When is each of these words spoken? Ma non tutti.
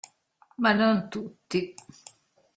Ma 0.61 0.73
non 0.73 1.09
tutti. 1.09 1.75